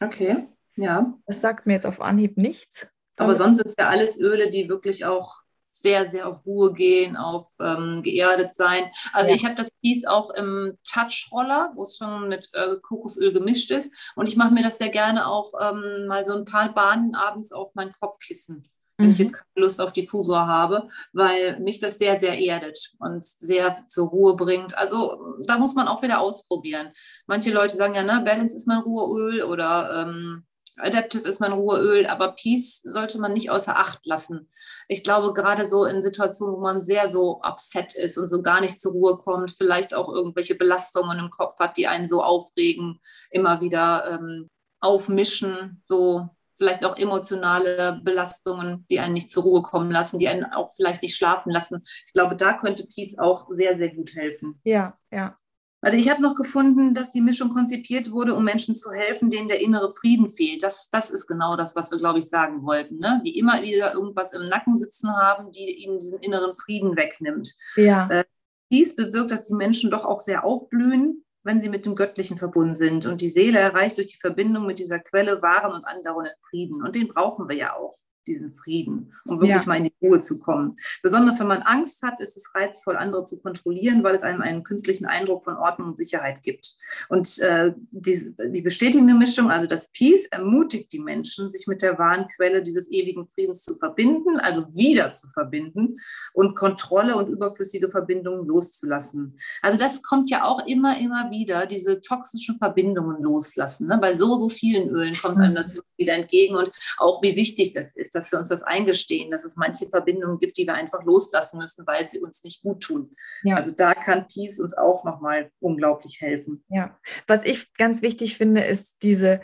Okay, 0.00 0.48
ja. 0.76 1.14
Das 1.26 1.40
sagt 1.40 1.66
mir 1.66 1.74
jetzt 1.74 1.86
auf 1.86 2.00
Anhieb 2.00 2.36
nichts. 2.36 2.88
Aber 3.18 3.36
sonst 3.36 3.58
sind 3.58 3.68
es 3.68 3.76
ja 3.78 3.88
alles 3.88 4.20
Öle, 4.20 4.50
die 4.50 4.68
wirklich 4.68 5.04
auch 5.04 5.40
sehr, 5.80 6.06
sehr 6.06 6.28
auf 6.28 6.46
Ruhe 6.46 6.72
gehen, 6.72 7.16
auf 7.16 7.52
ähm, 7.60 8.02
geerdet 8.02 8.54
sein. 8.54 8.90
Also 9.12 9.30
ja. 9.30 9.36
ich 9.36 9.44
habe 9.44 9.54
das 9.54 9.70
Kies 9.82 10.06
auch 10.06 10.30
im 10.30 10.78
Touch-Roller, 10.84 11.72
wo 11.74 11.82
es 11.82 11.96
schon 11.96 12.28
mit 12.28 12.48
äh, 12.54 12.76
Kokosöl 12.82 13.32
gemischt 13.32 13.70
ist. 13.70 14.12
Und 14.16 14.28
ich 14.28 14.36
mache 14.36 14.52
mir 14.52 14.62
das 14.62 14.78
sehr 14.78 14.88
gerne 14.88 15.26
auch 15.26 15.52
ähm, 15.60 16.06
mal 16.06 16.24
so 16.24 16.36
ein 16.36 16.44
paar 16.44 16.72
Bahnen 16.72 17.14
abends 17.14 17.52
auf 17.52 17.74
mein 17.74 17.92
Kopfkissen, 17.92 18.68
wenn 18.96 19.06
mhm. 19.06 19.12
ich 19.12 19.18
jetzt 19.18 19.32
keine 19.32 19.66
Lust 19.66 19.80
auf 19.80 19.92
Diffusor 19.92 20.46
habe, 20.46 20.88
weil 21.12 21.60
mich 21.60 21.78
das 21.78 21.98
sehr, 21.98 22.18
sehr 22.18 22.38
erdet 22.38 22.94
und 22.98 23.24
sehr 23.24 23.74
zur 23.88 24.08
Ruhe 24.08 24.36
bringt. 24.36 24.76
Also 24.76 25.36
da 25.44 25.58
muss 25.58 25.74
man 25.74 25.88
auch 25.88 26.02
wieder 26.02 26.20
ausprobieren. 26.20 26.92
Manche 27.26 27.52
Leute 27.52 27.76
sagen 27.76 27.94
ja, 27.94 28.02
ne, 28.02 28.22
Balance 28.24 28.56
ist 28.56 28.66
mein 28.66 28.80
Ruheöl 28.80 29.42
oder 29.42 30.02
ähm, 30.02 30.46
Adaptive 30.78 31.26
ist 31.26 31.40
mein 31.40 31.52
Ruheöl, 31.52 32.06
aber 32.06 32.32
Peace 32.32 32.82
sollte 32.84 33.18
man 33.18 33.32
nicht 33.32 33.50
außer 33.50 33.76
Acht 33.76 34.04
lassen. 34.06 34.50
Ich 34.88 35.02
glaube, 35.02 35.32
gerade 35.32 35.68
so 35.68 35.84
in 35.84 36.02
Situationen, 36.02 36.56
wo 36.56 36.60
man 36.60 36.82
sehr 36.82 37.10
so 37.10 37.40
upset 37.42 37.94
ist 37.94 38.18
und 38.18 38.28
so 38.28 38.42
gar 38.42 38.60
nicht 38.60 38.80
zur 38.80 38.92
Ruhe 38.92 39.16
kommt, 39.16 39.50
vielleicht 39.50 39.94
auch 39.94 40.12
irgendwelche 40.12 40.54
Belastungen 40.54 41.18
im 41.18 41.30
Kopf 41.30 41.58
hat, 41.58 41.76
die 41.76 41.86
einen 41.86 42.08
so 42.08 42.22
aufregen, 42.22 43.00
immer 43.30 43.60
wieder 43.60 44.18
ähm, 44.20 44.50
aufmischen, 44.80 45.82
so 45.84 46.28
vielleicht 46.52 46.84
auch 46.84 46.96
emotionale 46.96 48.00
Belastungen, 48.02 48.86
die 48.90 49.00
einen 49.00 49.14
nicht 49.14 49.30
zur 49.30 49.42
Ruhe 49.42 49.62
kommen 49.62 49.90
lassen, 49.90 50.18
die 50.18 50.28
einen 50.28 50.44
auch 50.44 50.70
vielleicht 50.74 51.02
nicht 51.02 51.16
schlafen 51.16 51.52
lassen. 51.52 51.82
Ich 52.06 52.12
glaube, 52.12 52.36
da 52.36 52.54
könnte 52.54 52.86
Peace 52.86 53.18
auch 53.18 53.46
sehr, 53.50 53.76
sehr 53.76 53.94
gut 53.94 54.14
helfen. 54.14 54.60
Ja, 54.64 54.98
ja. 55.10 55.38
Also 55.82 55.98
ich 55.98 56.08
habe 56.08 56.22
noch 56.22 56.34
gefunden, 56.34 56.94
dass 56.94 57.12
die 57.12 57.20
Mischung 57.20 57.50
konzipiert 57.50 58.10
wurde, 58.10 58.34
um 58.34 58.44
Menschen 58.44 58.74
zu 58.74 58.90
helfen, 58.90 59.30
denen 59.30 59.48
der 59.48 59.60
innere 59.60 59.90
Frieden 59.90 60.30
fehlt. 60.30 60.62
Das, 60.62 60.88
das 60.90 61.10
ist 61.10 61.26
genau 61.26 61.56
das, 61.56 61.76
was 61.76 61.90
wir, 61.90 61.98
glaube 61.98 62.18
ich, 62.18 62.28
sagen 62.28 62.64
wollten. 62.64 62.98
Ne? 62.98 63.22
Die 63.24 63.38
immer 63.38 63.62
wieder 63.62 63.94
irgendwas 63.94 64.32
im 64.32 64.48
Nacken 64.48 64.76
sitzen 64.76 65.10
haben, 65.12 65.52
die 65.52 65.84
ihnen 65.84 65.98
diesen 65.98 66.18
inneren 66.20 66.54
Frieden 66.54 66.96
wegnimmt. 66.96 67.54
Ja. 67.76 68.08
Äh, 68.08 68.24
dies 68.72 68.96
bewirkt, 68.96 69.30
dass 69.30 69.46
die 69.46 69.54
Menschen 69.54 69.90
doch 69.90 70.04
auch 70.04 70.20
sehr 70.20 70.44
aufblühen, 70.44 71.24
wenn 71.44 71.60
sie 71.60 71.68
mit 71.68 71.86
dem 71.86 71.94
Göttlichen 71.94 72.36
verbunden 72.36 72.74
sind. 72.74 73.06
Und 73.06 73.20
die 73.20 73.28
Seele 73.28 73.58
erreicht 73.58 73.98
durch 73.98 74.08
die 74.08 74.18
Verbindung 74.18 74.66
mit 74.66 74.78
dieser 74.78 74.98
Quelle 74.98 75.40
wahren 75.42 75.72
und 75.72 75.84
andauernden 75.84 76.34
Frieden. 76.48 76.82
Und 76.82 76.96
den 76.96 77.06
brauchen 77.06 77.48
wir 77.48 77.56
ja 77.56 77.76
auch 77.76 77.94
diesen 78.26 78.52
Frieden, 78.52 79.12
um 79.26 79.40
wirklich 79.40 79.62
ja. 79.62 79.66
mal 79.66 79.76
in 79.76 79.84
die 79.84 79.94
Ruhe 80.02 80.20
zu 80.20 80.38
kommen. 80.38 80.74
Besonders 81.02 81.40
wenn 81.40 81.46
man 81.46 81.62
Angst 81.62 82.02
hat, 82.02 82.20
ist 82.20 82.36
es 82.36 82.54
reizvoll, 82.54 82.96
andere 82.96 83.24
zu 83.24 83.40
kontrollieren, 83.40 84.02
weil 84.02 84.14
es 84.14 84.22
einem 84.22 84.40
einen 84.40 84.64
künstlichen 84.64 85.06
Eindruck 85.06 85.44
von 85.44 85.56
Ordnung 85.56 85.88
und 85.88 85.98
Sicherheit 85.98 86.42
gibt. 86.42 86.76
Und 87.08 87.38
äh, 87.38 87.72
die, 87.90 88.34
die 88.50 88.62
bestätigende 88.62 89.14
Mischung, 89.14 89.50
also 89.50 89.66
das 89.66 89.90
Peace, 89.92 90.26
ermutigt 90.26 90.92
die 90.92 91.00
Menschen, 91.00 91.50
sich 91.50 91.66
mit 91.66 91.82
der 91.82 91.98
wahren 91.98 92.26
Quelle 92.36 92.62
dieses 92.62 92.90
ewigen 92.90 93.26
Friedens 93.26 93.62
zu 93.62 93.76
verbinden, 93.76 94.38
also 94.38 94.74
wieder 94.74 95.12
zu 95.12 95.28
verbinden 95.28 95.96
und 96.32 96.56
Kontrolle 96.56 97.16
und 97.16 97.28
überflüssige 97.28 97.88
Verbindungen 97.88 98.46
loszulassen. 98.46 99.36
Also 99.62 99.78
das 99.78 100.02
kommt 100.02 100.30
ja 100.30 100.44
auch 100.44 100.66
immer, 100.66 100.98
immer 100.98 101.30
wieder, 101.30 101.66
diese 101.66 102.00
toxischen 102.00 102.56
Verbindungen 102.58 103.22
loslassen. 103.22 103.86
Ne? 103.86 103.98
Bei 104.00 104.16
so, 104.16 104.36
so 104.36 104.48
vielen 104.48 104.90
Ölen 104.90 105.14
kommt 105.14 105.38
einem 105.38 105.54
das 105.54 105.80
wieder 105.96 106.14
entgegen 106.14 106.56
und 106.56 106.70
auch 106.98 107.22
wie 107.22 107.36
wichtig 107.36 107.72
das 107.72 107.94
ist 107.94 108.14
dass 108.14 108.32
wir 108.32 108.38
uns 108.38 108.48
das 108.48 108.62
eingestehen, 108.62 109.30
dass 109.30 109.44
es 109.44 109.56
manche 109.56 109.88
Verbindungen 109.88 110.38
gibt, 110.38 110.56
die 110.56 110.66
wir 110.66 110.74
einfach 110.74 111.04
loslassen 111.04 111.58
müssen, 111.58 111.86
weil 111.86 112.08
sie 112.08 112.20
uns 112.20 112.42
nicht 112.44 112.62
gut 112.62 112.82
tun. 112.82 113.14
Ja. 113.42 113.56
Also 113.56 113.72
da 113.76 113.94
kann 113.94 114.26
Peace 114.28 114.58
uns 114.58 114.76
auch 114.76 115.04
nochmal 115.04 115.50
unglaublich 115.60 116.20
helfen. 116.20 116.64
Ja, 116.68 116.98
was 117.26 117.44
ich 117.44 117.72
ganz 117.74 118.02
wichtig 118.02 118.36
finde, 118.36 118.62
ist 118.62 118.96
diese 119.02 119.40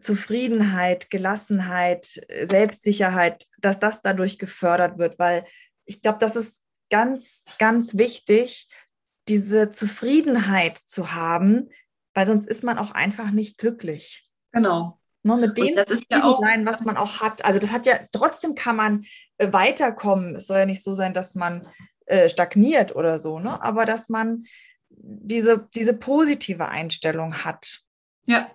Zufriedenheit, 0.00 1.10
Gelassenheit, 1.10 2.26
Selbstsicherheit, 2.42 3.46
dass 3.58 3.78
das 3.78 4.02
dadurch 4.02 4.38
gefördert 4.38 4.98
wird, 4.98 5.18
weil 5.18 5.44
ich 5.84 6.00
glaube, 6.00 6.18
das 6.18 6.36
ist 6.36 6.62
ganz, 6.90 7.44
ganz 7.58 7.96
wichtig, 7.98 8.68
diese 9.28 9.70
Zufriedenheit 9.70 10.80
zu 10.86 11.12
haben, 11.12 11.70
weil 12.14 12.26
sonst 12.26 12.46
ist 12.46 12.62
man 12.62 12.78
auch 12.78 12.92
einfach 12.92 13.30
nicht 13.30 13.58
glücklich. 13.58 14.30
Genau. 14.52 15.00
Ne, 15.26 15.36
mit 15.36 15.56
dem 15.56 15.74
das 15.74 15.90
ist 15.90 16.04
ja 16.10 16.22
auch 16.22 16.38
sein, 16.38 16.66
was 16.66 16.84
man 16.84 16.98
auch 16.98 17.20
hat. 17.20 17.44
Also 17.46 17.58
das 17.58 17.72
hat 17.72 17.86
ja, 17.86 17.98
trotzdem 18.12 18.54
kann 18.54 18.76
man 18.76 19.04
äh, 19.38 19.50
weiterkommen. 19.52 20.36
Es 20.36 20.46
soll 20.46 20.58
ja 20.58 20.66
nicht 20.66 20.84
so 20.84 20.94
sein, 20.94 21.14
dass 21.14 21.34
man 21.34 21.66
äh, 22.04 22.28
stagniert 22.28 22.94
oder 22.94 23.18
so, 23.18 23.38
ne? 23.38 23.62
aber 23.62 23.86
dass 23.86 24.10
man 24.10 24.44
diese, 24.90 25.66
diese 25.74 25.94
positive 25.94 26.68
Einstellung 26.68 27.42
hat. 27.42 27.80
Ja, 28.26 28.50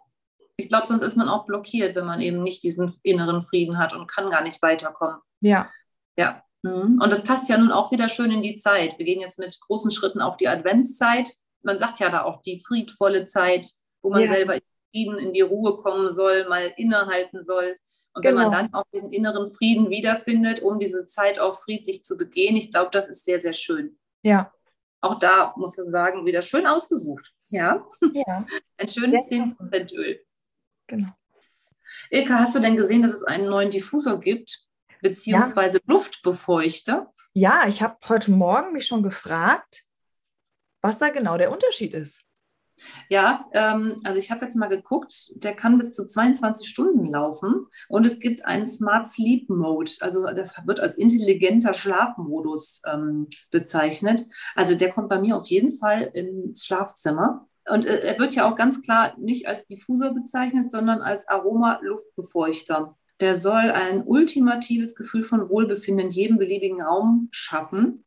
ich 0.58 0.70
glaube, 0.70 0.86
sonst 0.86 1.02
ist 1.02 1.18
man 1.18 1.28
auch 1.28 1.48
blockiert, 1.48 1.96
wenn 1.96 2.06
man 2.06 2.22
eben 2.22 2.44
nicht 2.44 2.62
diesen 2.62 2.94
inneren 3.02 3.42
Frieden 3.42 3.80
hat 3.80 3.94
und 3.94 4.08
kann 4.08 4.30
gar 4.30 4.44
nicht 4.44 4.62
weiterkommen. 4.62 5.18
Ja. 5.42 5.72
Ja. 6.18 6.44
Mhm. 6.62 7.00
Und 7.02 7.12
das 7.12 7.24
passt 7.24 7.50
ja 7.50 7.58
nun 7.58 7.72
auch 7.72 7.92
wieder 7.92 8.10
schön 8.10 8.30
in 8.30 8.44
die 8.44 8.56
Zeit. 8.56 9.00
Wir 9.00 9.06
gehen 9.06 9.22
jetzt 9.22 9.40
mit 9.40 9.60
großen 9.60 9.90
Schritten 9.90 10.22
auf 10.22 10.38
die 10.38 10.48
Adventszeit. 10.48 11.34
Man 11.64 11.80
sagt 11.80 12.00
ja 12.00 12.10
da 12.10 12.24
auch 12.24 12.44
die 12.44 12.62
friedvolle 12.64 13.26
Zeit, 13.26 13.66
wo 14.04 14.12
man 14.12 14.22
ja. 14.22 14.32
selber 14.32 14.60
Frieden 14.92 15.18
in 15.18 15.34
die 15.34 15.42
Ruhe 15.42 15.78
kommen 15.78 16.10
soll, 16.10 16.48
mal 16.48 16.74
innehalten 16.78 17.44
soll. 17.44 17.78
Und 18.14 18.24
genau. 18.24 18.38
wenn 18.38 18.50
man 18.50 18.52
genau. 18.52 18.64
dann 18.64 18.74
auch 18.74 18.86
diesen 18.94 19.12
inneren 19.12 19.52
Frieden 19.52 19.90
wiederfindet, 19.90 20.62
um 20.62 20.80
diese 20.80 21.06
Zeit 21.06 21.40
auch 21.40 21.60
friedlich 21.60 22.04
zu 22.04 22.18
begehen, 22.18 22.56
ich 22.56 22.72
glaube, 22.72 22.90
das 22.92 23.10
ist 23.10 23.26
sehr, 23.26 23.40
sehr 23.40 23.54
schön. 23.54 23.98
Ja. 24.24 24.52
Auch 25.02 25.18
da 25.20 25.54
muss 25.56 25.78
man 25.78 25.90
sagen, 25.90 26.26
wieder 26.26 26.42
schön 26.42 26.68
ausgesucht. 26.68 27.34
Ja. 27.50 27.86
ja. 28.14 28.46
Ein 28.78 28.88
schönes 28.88 29.30
10%-Öl. 29.30 30.20
Genau. 30.88 31.10
Ilka, 32.10 32.40
hast 32.40 32.56
du 32.56 32.60
denn 32.60 32.76
gesehen, 32.76 33.04
dass 33.04 33.14
es 33.14 33.24
einen 33.24 33.50
neuen 33.50 33.72
Diffusor 33.72 34.20
gibt, 34.20 34.68
beziehungsweise 35.02 35.78
ja. 35.78 35.84
Luftbefeuchter? 35.88 37.14
Ja, 37.34 37.68
ich 37.68 37.82
habe 37.82 37.98
heute 38.08 38.32
Morgen 38.32 38.74
mich 38.74 38.88
schon 38.88 39.04
gefragt, 39.04 39.86
was 40.82 40.98
da 40.98 41.10
genau 41.10 41.38
der 41.38 41.52
Unterschied 41.52 41.94
ist. 41.94 42.22
Ja, 43.10 43.46
ähm, 43.54 43.98
also 44.04 44.18
ich 44.20 44.32
habe 44.32 44.46
jetzt 44.46 44.56
mal 44.56 44.68
geguckt, 44.68 45.32
der 45.36 45.56
kann 45.56 45.78
bis 45.78 45.94
zu 45.94 46.06
22 46.06 46.68
Stunden 46.68 47.12
laufen 47.12 47.68
und 47.88 48.06
es 48.06 48.20
gibt 48.20 48.46
einen 48.46 48.66
Smart 48.66 49.08
Sleep 49.08 49.50
Mode, 49.50 49.92
also 50.02 50.26
das 50.34 50.56
wird 50.66 50.80
als 50.80 50.96
intelligenter 50.96 51.74
Schlafmodus 51.74 52.82
ähm, 52.86 53.28
bezeichnet. 53.52 54.26
Also 54.56 54.76
der 54.76 54.92
kommt 54.92 55.10
bei 55.10 55.20
mir 55.20 55.38
auf 55.38 55.48
jeden 55.48 55.72
Fall 55.72 56.04
ins 56.14 56.66
Schlafzimmer. 56.66 57.48
Und 57.70 57.86
äh, 57.86 58.00
er 58.00 58.20
wird 58.20 58.36
ja 58.36 58.50
auch 58.50 58.56
ganz 58.56 58.82
klar 58.82 59.14
nicht 59.18 59.48
als 59.48 59.66
Diffusor 59.66 60.14
bezeichnet, 60.14 60.70
sondern 60.70 61.02
als 61.02 61.28
Aroma-Luftbefeuchter. 61.28 62.96
Der 63.20 63.36
soll 63.36 63.72
ein 63.72 64.04
ultimatives 64.04 64.96
Gefühl 64.96 65.24
von 65.24 65.50
Wohlbefinden 65.50 66.06
in 66.06 66.12
jedem 66.12 66.38
beliebigen 66.38 66.82
Raum 66.82 67.28
schaffen 67.32 68.06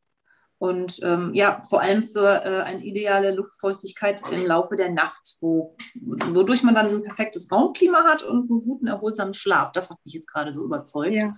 und 0.63 1.01
ähm, 1.03 1.35
ja, 1.35 1.61
vor 1.69 1.81
allem 1.81 2.05
für 2.05 2.45
äh, 2.45 2.63
eine 2.63 2.85
ideale 2.85 3.35
Luftfeuchtigkeit 3.35 4.23
im 4.31 4.47
Laufe 4.47 4.77
der 4.77 4.93
Nacht, 4.93 5.35
wo, 5.41 5.77
wodurch 5.97 6.63
man 6.63 6.77
dann 6.77 6.87
ein 6.87 7.03
perfektes 7.03 7.51
Raumklima 7.51 8.05
hat 8.05 8.23
und 8.23 8.49
einen 8.49 8.63
guten, 8.63 8.87
erholsamen 8.87 9.35
Schlaf. 9.35 9.73
Das 9.73 9.91
hat 9.91 9.99
mich 10.05 10.15
jetzt 10.15 10.29
gerade 10.29 10.53
so 10.53 10.63
überzeugt. 10.63 11.15
Ja. 11.15 11.37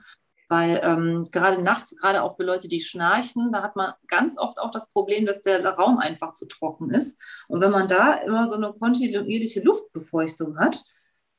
Weil 0.51 0.79
ähm, 0.85 1.27
gerade 1.33 1.63
nachts, 1.63 1.97
gerade 1.97 2.23
auch 2.23 2.37
für 2.37 2.43
Leute, 2.43 2.69
die 2.69 2.83
schnarchen, 2.83 3.51
da 3.51 3.63
hat 3.63 3.77
man 3.77 3.95
ganz 4.09 4.37
oft 4.37 4.61
auch 4.61 4.71
das 4.71 4.91
Problem, 4.91 5.25
dass 5.25 5.41
der 5.41 5.67
Raum 5.67 5.97
einfach 5.97 6.33
zu 6.33 6.45
trocken 6.45 6.91
ist. 6.91 7.19
Und 7.49 7.63
wenn 7.63 7.71
man 7.71 7.89
da 7.89 8.17
immer 8.17 8.47
so 8.47 8.57
eine 8.57 8.75
kontinuierliche 8.75 9.63
Luftbefeuchtung 9.63 10.59
hat, 10.59 10.83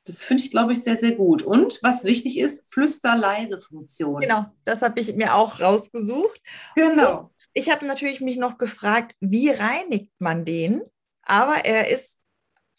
das 0.07 0.23
finde 0.23 0.41
ich, 0.41 0.49
glaube 0.49 0.73
ich, 0.73 0.81
sehr, 0.81 0.97
sehr 0.97 1.11
gut. 1.11 1.43
Und 1.43 1.79
was 1.83 2.03
wichtig 2.03 2.39
ist, 2.39 2.73
flüsterleise 2.73 3.59
Funktion. 3.59 4.21
Genau, 4.21 4.47
das 4.63 4.81
habe 4.81 4.99
ich 4.99 5.15
mir 5.15 5.35
auch 5.35 5.59
rausgesucht. 5.59 6.41
Genau 6.75 7.29
ich 7.55 7.69
habe 7.69 7.87
natürlich 7.87 8.19
mich 8.19 8.37
noch 8.37 8.57
gefragt, 8.57 9.15
wie 9.21 9.49
reinigt 9.49 10.11
man 10.19 10.43
den? 10.43 10.81
Aber 11.23 11.63
er 11.63 11.87
ist 11.89 12.19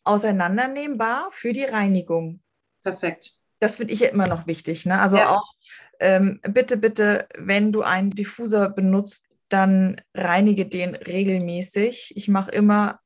auseinandernehmbar 0.04 1.30
für 1.33 1.52
die 1.54 1.64
Reinigung. 1.64 2.40
Perfekt. 2.83 3.33
Das 3.59 3.76
finde 3.76 3.95
ich 3.95 4.00
ja 4.00 4.09
immer 4.09 4.26
noch 4.26 4.47
wichtig. 4.47 4.85
Ne? 4.85 5.00
Also 5.00 5.16
ja. 5.16 5.30
auch 5.30 5.54
ähm, 5.99 6.40
bitte, 6.42 6.76
bitte, 6.76 7.26
wenn 7.38 7.73
du 7.73 7.83
einen 7.83 8.11
Diffuser 8.11 8.68
benutzt, 8.68 9.25
dann 9.49 10.00
reinige 10.14 10.66
den 10.66 10.95
regelmäßig. 10.95 12.12
Ich 12.14 12.28
mache 12.28 12.50
immer 12.50 13.00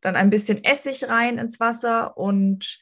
dann 0.00 0.16
ein 0.16 0.28
bisschen 0.28 0.64
Essig 0.64 1.08
rein 1.08 1.38
ins 1.38 1.60
Wasser 1.60 2.16
und 2.16 2.80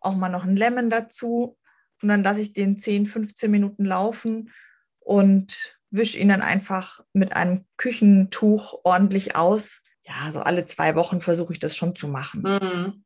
auch 0.00 0.14
mal 0.14 0.30
noch 0.30 0.44
ein 0.44 0.56
Lemon 0.56 0.88
dazu. 0.88 1.58
Und 2.00 2.08
dann 2.08 2.24
lasse 2.24 2.40
ich 2.40 2.54
den 2.54 2.78
10, 2.78 3.04
15 3.04 3.50
Minuten 3.50 3.84
laufen 3.84 4.50
und 4.98 5.78
wische 5.92 6.18
ihn 6.18 6.28
dann 6.28 6.42
einfach 6.42 7.00
mit 7.12 7.34
einem 7.34 7.64
Küchentuch 7.76 8.80
ordentlich 8.84 9.36
aus. 9.36 9.82
Ja, 10.04 10.32
so 10.32 10.40
alle 10.40 10.64
zwei 10.64 10.96
Wochen 10.96 11.20
versuche 11.20 11.52
ich 11.52 11.58
das 11.58 11.76
schon 11.76 11.94
zu 11.94 12.08
machen. 12.08 12.42
Mhm. 12.42 13.04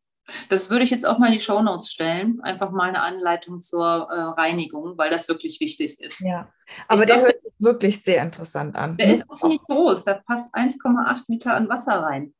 Das 0.48 0.70
würde 0.70 0.84
ich 0.84 0.90
jetzt 0.90 1.06
auch 1.06 1.18
mal 1.18 1.26
in 1.26 1.34
die 1.34 1.40
Shownotes 1.40 1.90
stellen. 1.90 2.40
Einfach 2.42 2.70
mal 2.70 2.88
eine 2.88 3.02
Anleitung 3.02 3.60
zur 3.60 4.08
äh, 4.10 4.40
Reinigung, 4.40 4.98
weil 4.98 5.10
das 5.10 5.28
wirklich 5.28 5.60
wichtig 5.60 6.00
ist. 6.00 6.20
Ja, 6.20 6.52
aber 6.88 7.02
ich 7.02 7.06
der 7.06 7.16
glaub, 7.16 7.28
hört 7.28 7.44
sich 7.44 7.54
wirklich 7.58 8.02
sehr 8.02 8.22
interessant 8.22 8.74
an. 8.74 8.96
Der 8.96 9.12
ist 9.12 9.28
auch 9.30 9.34
ziemlich 9.34 9.60
groß. 9.62 10.04
Da 10.04 10.14
passt 10.14 10.54
1,8 10.54 11.24
Liter 11.28 11.54
an 11.54 11.68
Wasser 11.68 12.02
rein. 12.02 12.34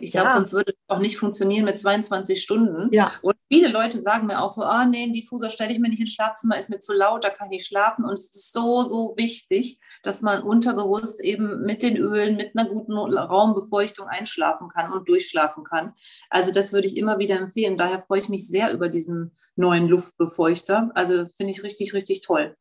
Ich 0.00 0.12
glaube, 0.12 0.28
ja. 0.28 0.34
sonst 0.34 0.52
würde 0.52 0.72
es 0.72 0.78
auch 0.88 0.98
nicht 0.98 1.18
funktionieren 1.18 1.64
mit 1.64 1.78
22 1.78 2.42
Stunden. 2.42 2.92
Ja. 2.92 3.12
Und 3.22 3.36
viele 3.50 3.68
Leute 3.68 3.98
sagen 3.98 4.26
mir 4.26 4.42
auch 4.42 4.50
so, 4.50 4.62
ah 4.62 4.84
nee, 4.84 5.04
einen 5.04 5.12
Diffuser 5.12 5.50
stelle 5.50 5.72
ich 5.72 5.78
mir 5.78 5.88
nicht 5.88 6.00
ins 6.00 6.12
Schlafzimmer, 6.12 6.58
ist 6.58 6.70
mir 6.70 6.78
zu 6.78 6.92
laut, 6.92 7.24
da 7.24 7.30
kann 7.30 7.46
ich 7.46 7.58
nicht 7.58 7.66
schlafen. 7.66 8.04
Und 8.04 8.14
es 8.14 8.34
ist 8.34 8.52
so, 8.52 8.82
so 8.82 9.14
wichtig, 9.16 9.80
dass 10.02 10.22
man 10.22 10.42
unterbewusst 10.42 11.20
eben 11.22 11.62
mit 11.62 11.82
den 11.82 11.96
Ölen, 11.96 12.36
mit 12.36 12.52
einer 12.56 12.68
guten 12.68 12.92
Raumbefeuchtung 12.92 14.06
einschlafen 14.06 14.68
kann 14.68 14.92
und 14.92 15.08
durchschlafen 15.08 15.64
kann. 15.64 15.94
Also 16.30 16.52
das 16.52 16.72
würde 16.72 16.86
ich 16.86 16.96
immer 16.96 17.18
wieder 17.18 17.36
empfehlen. 17.36 17.76
Daher 17.78 17.98
freue 17.98 18.20
ich 18.20 18.28
mich 18.28 18.46
sehr 18.46 18.72
über 18.72 18.88
diesen 18.88 19.36
neuen 19.56 19.88
Luftbefeuchter. 19.88 20.90
Also 20.94 21.26
finde 21.34 21.52
ich 21.52 21.62
richtig, 21.62 21.94
richtig 21.94 22.20
toll. 22.20 22.56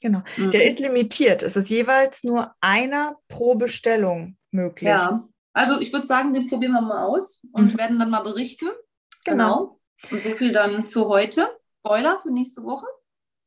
Genau. 0.00 0.22
Mhm. 0.36 0.50
Der 0.50 0.66
ist 0.66 0.80
limitiert. 0.80 1.42
Es 1.42 1.56
ist 1.56 1.70
jeweils 1.70 2.24
nur 2.24 2.52
einer 2.60 3.16
pro 3.28 3.54
Bestellung 3.54 4.36
möglich. 4.50 4.90
Ja. 4.90 5.26
Also 5.54 5.80
ich 5.80 5.92
würde 5.92 6.06
sagen, 6.06 6.34
den 6.34 6.48
probieren 6.48 6.72
wir 6.72 6.82
mal 6.82 7.04
aus 7.04 7.40
und 7.52 7.72
mhm. 7.72 7.78
werden 7.78 7.98
dann 7.98 8.10
mal 8.10 8.22
berichten. 8.22 8.68
Genau. 9.24 9.80
genau. 10.04 10.10
Und 10.10 10.22
so 10.22 10.30
viel 10.30 10.52
dann 10.52 10.86
zu 10.86 11.08
heute. 11.08 11.48
Spoiler 11.78 12.18
für 12.18 12.30
nächste 12.30 12.64
Woche. 12.64 12.86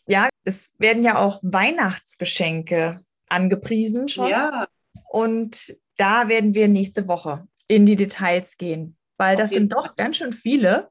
Ja, 0.08 0.30
es 0.44 0.74
werden 0.80 1.04
ja 1.04 1.18
auch 1.18 1.40
Weihnachtsgeschenke 1.44 3.04
angepriesen 3.28 4.08
schon. 4.08 4.30
Ja. 4.30 4.68
Und 5.10 5.76
da 5.98 6.30
werden 6.30 6.56
wir 6.56 6.68
nächste 6.68 7.08
Woche 7.08 7.48
in 7.68 7.86
die 7.86 7.96
Details 7.96 8.58
gehen, 8.58 8.98
weil 9.18 9.36
Auf 9.36 9.42
das 9.42 9.50
sind 9.50 9.74
doch 9.74 9.96
ganz 9.96 10.18
schön 10.18 10.32
viele. 10.32 10.90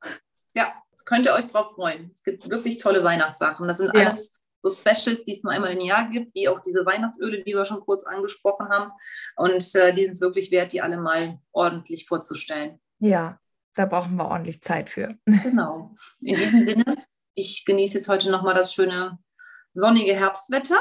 Ja, 0.54 0.74
könnt 1.04 1.26
ihr 1.26 1.32
euch 1.32 1.46
drauf 1.46 1.72
freuen. 1.74 2.10
Es 2.12 2.22
gibt 2.22 2.50
wirklich 2.50 2.78
tolle 2.78 3.02
Weihnachtssachen. 3.02 3.66
Das 3.66 3.78
sind 3.78 3.94
ja. 3.94 4.06
alles 4.06 4.34
so 4.66 4.74
Specials, 4.74 5.24
die 5.24 5.32
es 5.32 5.42
nur 5.42 5.52
einmal 5.52 5.72
im 5.72 5.80
Jahr 5.80 6.08
gibt, 6.10 6.34
wie 6.34 6.48
auch 6.48 6.60
diese 6.60 6.84
Weihnachtsöle, 6.84 7.42
die 7.42 7.54
wir 7.54 7.64
schon 7.64 7.80
kurz 7.80 8.04
angesprochen 8.04 8.68
haben. 8.68 8.92
Und 9.36 9.74
äh, 9.74 9.92
die 9.92 10.04
sind 10.04 10.12
es 10.12 10.20
wirklich 10.20 10.50
wert, 10.50 10.72
die 10.72 10.82
alle 10.82 10.98
mal 10.98 11.38
ordentlich 11.52 12.06
vorzustellen. 12.06 12.80
Ja, 12.98 13.38
da 13.74 13.86
brauchen 13.86 14.16
wir 14.16 14.26
ordentlich 14.26 14.62
Zeit 14.62 14.90
für. 14.90 15.16
Genau. 15.24 15.94
In 16.20 16.36
diesem 16.36 16.62
Sinne, 16.62 16.96
ich 17.34 17.64
genieße 17.64 17.98
jetzt 17.98 18.08
heute 18.08 18.30
nochmal 18.30 18.54
das 18.54 18.72
schöne 18.74 19.18
sonnige 19.72 20.14
Herbstwetter. 20.14 20.80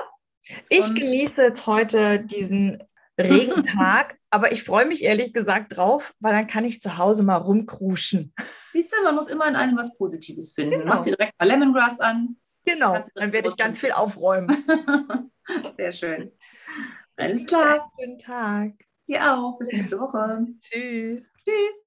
Ich 0.69 0.93
genieße 0.93 1.41
jetzt 1.41 1.67
heute 1.67 2.19
diesen 2.19 2.81
Regentag, 3.19 4.17
aber 4.29 4.51
ich 4.51 4.63
freue 4.63 4.85
mich 4.85 5.03
ehrlich 5.03 5.33
gesagt 5.33 5.75
drauf, 5.75 6.13
weil 6.19 6.33
dann 6.33 6.47
kann 6.47 6.65
ich 6.65 6.81
zu 6.81 6.97
Hause 6.97 7.23
mal 7.23 7.35
rumkruschen. 7.35 8.33
Siehst 8.73 8.93
du, 8.93 9.03
man 9.03 9.15
muss 9.15 9.27
immer 9.27 9.47
in 9.47 9.55
allem 9.55 9.77
was 9.77 9.97
Positives 9.97 10.53
finden. 10.53 10.79
Genau. 10.79 10.93
Mach 10.93 11.01
dir 11.01 11.15
direkt 11.15 11.33
mal 11.39 11.47
Lemongrass 11.47 11.99
an, 11.99 12.37
Genau, 12.65 12.97
dann 13.15 13.31
werde 13.31 13.47
ich 13.47 13.57
ganz 13.57 13.79
viel 13.79 13.91
aufräumen. 13.91 14.49
Sehr 15.77 15.91
schön. 15.91 16.31
Alles 17.15 17.45
klar. 17.45 17.91
Schönen 17.99 18.17
Tag. 18.17 18.73
Dir 19.07 19.33
auch. 19.33 19.57
Bis 19.59 19.71
nächste 19.71 19.99
Woche. 19.99 20.47
Tschüss. 20.61 21.33
Tschüss. 21.43 21.84